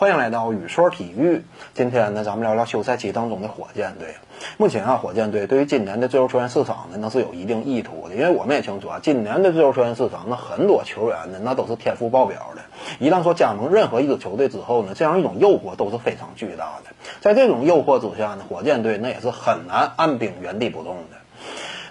[0.00, 1.42] 欢迎来到雨说体育。
[1.74, 4.14] 今天呢，咱们聊聊休赛期当中的火箭队。
[4.56, 8.14] 目前啊，火箭队对于今年的自由球员市场呢，那是有一定意图的。
[8.14, 12.62] 因为我们也清楚啊，今年的自由球员市场，那很多球员呢，那都是天赋爆表的。
[13.00, 16.92] 一旦说加盟任何一支球队之后呢，这样一种诱惑都是非常巨大的。
[17.20, 21.16] 在这种诱惑之下呢，火箭队那也是很难按兵原地不动的。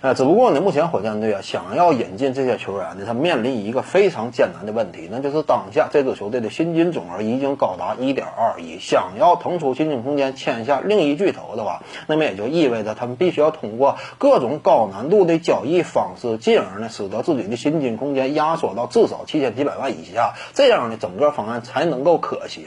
[0.01, 22.65] 呃，只不过呢，目前火箭队啊想要引进这些球员呢，他面临一个非常艰难的问题，那就是当下这支球队的薪金总额已经高达一点二亿，想要腾出薪金空间签下另一巨头的话，那么也就意味着他们必须要通过各种高难度的交易方式，进而呢使得自己的薪金空间压缩到至少七千几百万以下，这样呢整个方案才能够可行。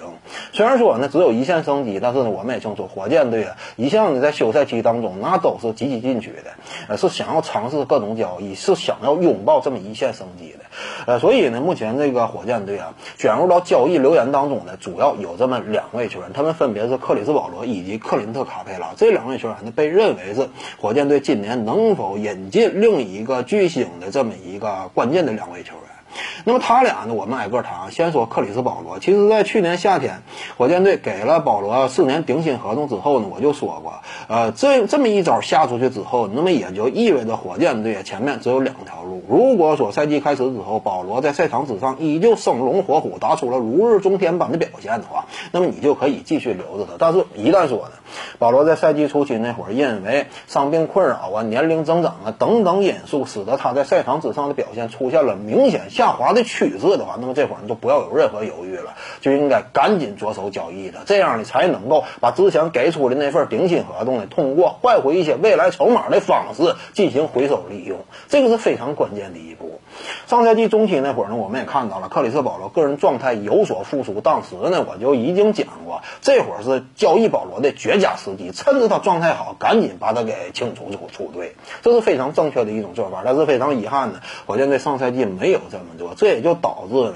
[0.52, 6.50] 虽然说呢只有一线生机，但是呢我们也清楚，火箭队啊一向呢在休赛期当中那都是积极进取的，
[6.88, 7.19] 呃是。
[7.20, 10.60] 想要尝试各种交易，是想要拥抱这么一线生机的，
[11.04, 18.94] 呃，所以呢，目前这个火箭队啊，卷入到交易流言当中的，主要有这么两位球员，他们分别是克里斯保罗以及克林特卡佩拉。
[18.96, 20.48] 这两位球员呢，被认为是
[20.80, 25.99] 火箭队今年能否引进另一个巨星的这么一个关键的两位球员。
[26.44, 27.14] 那么他俩呢？
[27.14, 27.88] 我们挨个谈啊。
[27.90, 28.98] 先说克里斯保罗。
[28.98, 30.22] 其实，在去年夏天，
[30.56, 33.94] 火箭队给了保罗四年顶薪合同之后呢，我就说过，
[34.28, 39.22] 呃，这这么一招下出去之后，那么也就意味着火箭队前面只有两条路。
[39.28, 46.92] 如果说赛季开始之后，保罗在赛场之上依旧生龙活虎，打出了如日中天般的表现的话，那么你就可以继续留着他。
[46.98, 47.92] 但是，一旦说呢，
[48.38, 69.78] 保罗在赛季初期那会儿，因为伤病困扰啊、年龄增长啊等等因素，使得他在赛场之上的表现出现了明显下下滑的趋势的话，那么这会儿你就不要有任何犹豫了，就应该赶紧着手交易的，这样你才能够把之前给出的那份顶薪合同呢，通过换回一些未来筹码的方式进行回收利用，这个是非常关键的一步。
[70.26, 74.22] 上赛季中期那会儿呢，我们也看到了克里斯保罗个人状态有所复苏。
[74.22, 83.22] 当时呢，我就已经讲过，这会儿是交易保罗的绝佳时机，趁着他状态好，赶紧把他给清除出出队，这是非常正确的一种做法。
[83.24, 85.84] 但是非常遗憾呢，火箭队上赛季没有这么
[86.16, 87.14] 这也就导致呢，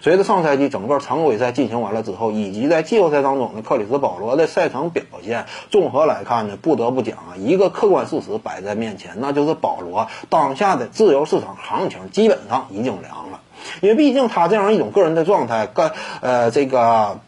[0.00, 13.40] 随着上赛季整个常规赛进行完了之后，以及在季后赛当中的克里斯保罗的赛场表现，综合来看呢，不得不讲啊，一个客观事实摆在面前，那就是保罗当下的自由市场行情基本上已经凉了，
[13.80, 17.18] 因为毕竟他这样一种个人的状态，跟呃这个。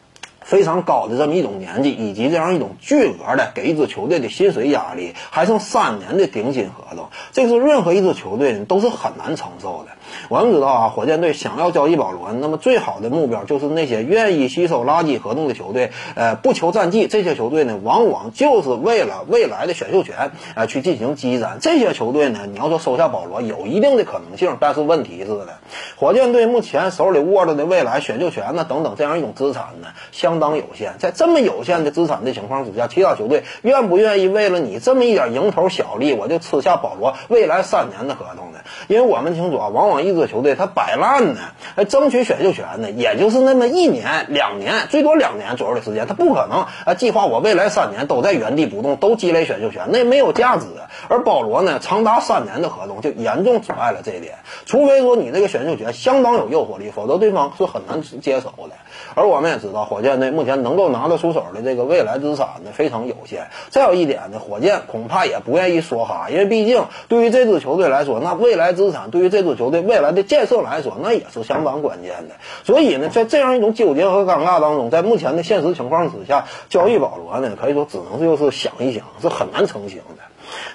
[0.48, 9.92] 非常高的这么一种年纪，以及这样一种巨额的给一支球队的薪水压力，还剩三年的顶薪合同，这是任何一支球队都是很难承受的。
[10.30, 17.08] 我们知道啊，火箭队想要交易保罗，那么最好的目标就是那些愿意吸收垃圾合同的球队，呃，不求战绩。
[17.08, 21.58] 这些球队呢，往往就是为了未来的选秀权，呃，去进行积攒。
[21.60, 25.48] 这些球队呢，你要说收下保罗有一定的可能性，但是问题是呢，
[25.96, 30.94] 火箭队目前手里握着的未来选秀权呢，等等这样一种资产呢，相当有限。
[30.98, 38.58] 在这么有限的资产的情况之下，其他球队愿不愿意为了你这么一点蝇头小利，我就吃下保罗未来三年的合同呢？
[38.86, 41.40] 因为我们清楚啊，往往一支球队他摆烂呢，
[41.76, 50.66] 还争取选秀权呢，也就是那么一年、两年，最多两年左右的时间，他不可能啊计划我未来三年都在原地不动，都积累选秀权，那没有价值。
[51.08, 54.38] 而保罗呢，长达三年的合同就严重阻碍了这一点。
[54.66, 58.74] 除非说你这个选秀权相当有诱惑力，否则对方是很难接手的。
[59.14, 63.48] 而我们也知道，火箭队目前能够拿得出手的这个未来资产呢非常有限。
[63.70, 72.34] 再有一点呢，火箭恐怕也不愿意说哈，因为毕竟对于这支球队来说，那未来资产对于这支球队未来的建设来说，那也是相当关键的。
[72.64, 80.22] 所以呢，在这样一种纠结和尴尬当中，在目前的现实情况之下，交易保罗呢，可以说只能就是想一想，是很难成型的。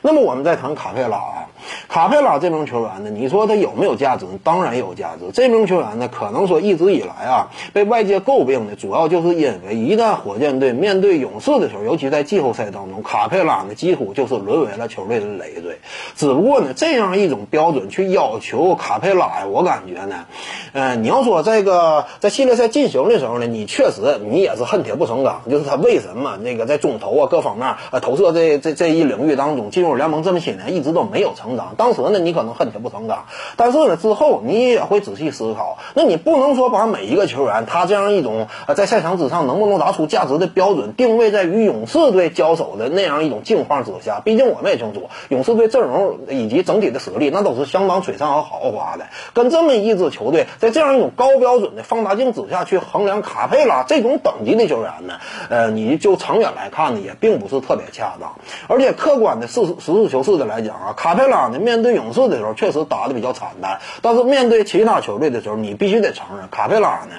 [0.01, 1.49] 那么我们再谈卡佩拉啊。
[1.87, 4.25] 卡佩拉这名球员呢，你说他有没有价值？
[4.43, 5.31] 当然有价值。
[5.33, 15.79] 这名球员呢，可能说一直以来啊，被外界诟病的主要就是因为一旦火箭队面对勇士的时候，尤其在季后赛当中，卡佩拉呢几乎就是沦为了球队的累赘。
[16.15, 20.25] 只不过呢，这样一种标准去要求卡佩拉呀，我感觉呢，
[20.73, 31.75] 呃，你要说这个在系列赛进行的时候呢，你确实你也是恨铁不成钢，就是他为什么那个在中投啊各方面啊投射这这这一领域当中进入联盟这么些年一直都没有成长。
[31.77, 33.25] 当时呢，你可能恨铁不成钢，
[33.55, 35.77] 但是呢，之后你也会仔细思考。
[35.93, 44.21] 那你不能说把每一个球员他这样一种呃在赛场之上能不能拿出价值的标准定位在与勇士队交手的那样一种境况之下。
[44.23, 49.05] 毕竟我们也清楚，勇士队阵容以及整体的实力那都是相当璀璨和豪华的。
[49.33, 55.15] 跟这么一支球队在这样一种高标准的放大镜之下去衡量卡佩拉这种等级的球员呢，
[55.49, 58.33] 呃，你就长远来看呢，也并不是特别恰当。
[58.67, 67.15] 而且客观的实实事求是的来讲啊，卡佩拉呢面对勇士的时候确实打的比较惨淡，但是面对其他球队的时候，你必须得承认，卡佩拉呢，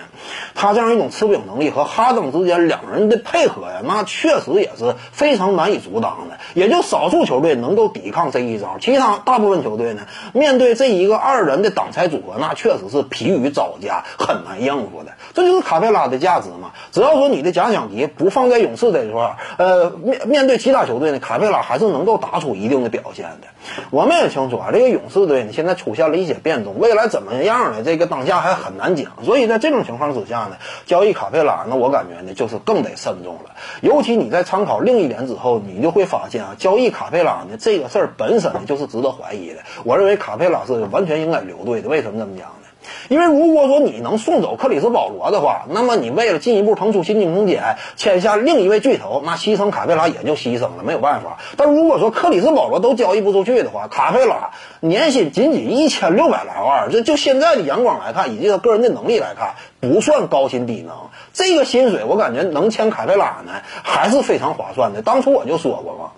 [0.55, 6.37] 他这样一种持饼能力和哈登之间两人的配合呀，那确实也是非常难以阻挡的。
[6.55, 10.03] 也就少数球队能够抵抗这一招，其他大部分球队呢，
[10.33, 15.13] 面对这一个二人的挡拆组合，那确实是疲于招架，很难应付的。
[15.35, 16.73] 这就是卡佩拉的价值嘛。
[16.93, 23.49] 只要说你的假想敌不放在勇士这一块，呃，面面对其他球队呢，卡佩拉还是能够打出一定的表现的。
[23.91, 27.83] 我们也清楚啊，这个勇士队呢现在出现了一些变动，未来怎么样呢？
[27.85, 29.13] 这个当下还很难讲。
[29.25, 30.57] 所以在这种情况之下呢，
[30.87, 33.51] 交易卡佩拉，那我感觉呢就是更得慎重了。
[33.83, 39.57] 尤其你在参考另一点之后，你就会发现啊，交易卡佩拉呢这个事儿本身呢就是值得怀疑的。
[39.85, 41.89] 我认为卡佩拉是完全应该留队的。
[41.89, 42.64] 为什么这么讲呢？
[43.09, 51.39] 因为如果说你能送走克里斯保罗的话，那么你为了进一步腾出薪金空间，签下另一位巨头，那牺牲卡佩拉也就牺牲了，没有办法。
[51.57, 54.51] 但如果说克里斯保罗都交易不出去的话，卡佩拉
[54.81, 60.95] 年薪仅仅一千六百来万，这就现在的眼光来看，以及他个人的能力来看，不算高薪低能。
[61.33, 63.53] 这个薪水我感觉能签卡佩拉呢，
[63.83, 65.03] 还是非常划算的。
[65.03, 66.11] 当初我就说过嘛。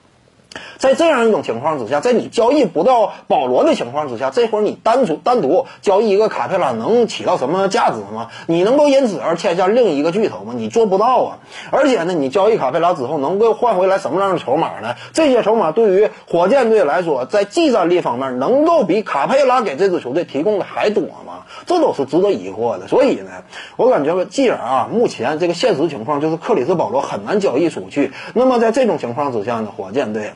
[0.79, 8.29] 在这样一种情况之下，在你交易不到保罗的情况之下，这会儿你单独单独交易一个卡佩拉能起到什么价值吗？
[8.47, 10.53] 你能够因此而签下另一个巨头吗？
[10.57, 11.39] 你做不到啊！
[11.71, 14.95] 而且呢，你交易卡佩拉之后能够换回来什么样的筹码呢？
[15.13, 21.45] 这些筹码对于火箭队来说，在技战力方面能够比卡佩拉给这支球队提供的还多吗？
[21.67, 22.87] 这都是值得疑惑的。
[22.87, 23.31] 所以呢，
[23.77, 30.33] 我感觉既然啊，目前这个现实情况就是克里斯保罗很难交易出去，那么在这种情况之下呢，火箭队。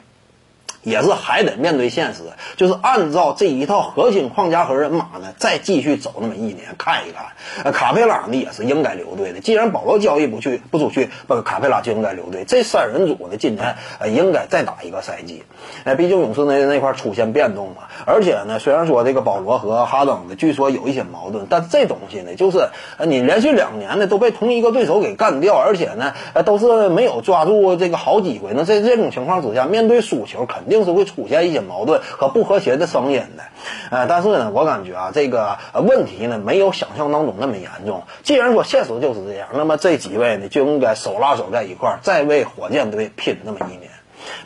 [0.83, 2.23] 也是还得面对现实，
[2.57, 7.27] 就是按照这一套核心框架和人马呢，再继续走那么一年看一看。
[7.65, 9.41] 呃，卡佩拉呢也是应该留队的。
[9.41, 12.45] 既然保罗交易不去不出去，不卡佩拉就应该留队。
[12.47, 15.43] 这三人组呢，今年呃应该再打一个赛季。
[15.85, 17.83] 哎，毕竟勇士那那块出现变动嘛。
[18.07, 28.53] 而且呢，虽然说这个保罗和哈登呢，据说有一些矛盾，但这东西呢，就是呃你连续两年呢都被同一个对手给干掉，而且呢呃都是没有抓住这个好机会。
[28.55, 30.70] 那在这种情况之下，面对输球肯定。
[30.71, 33.45] 定是会出现一些矛盾和不和谐的声音的，
[33.91, 38.05] 呃，但是呢，我感觉啊，这个问题呢没有想象当中那么严重。
[38.23, 43.91] 既然说现实就是这样，那么这几位呢就应该手拉手在一块儿，再为火箭队拼那么一年。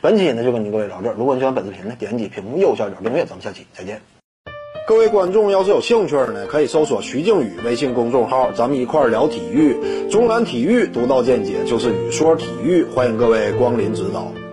[0.01, 4.01] 本期呢就跟你各位聊这儿，如果你喜欢本视频呢，点击屏幕右下角订阅，咱们下期再见。
[4.87, 14.44] 各位观众要是有兴趣呢，可以搜索徐静宇微信公众号，咱们一块儿聊体育，中南体育独到见解就是语说体育，欢迎各位光临指导。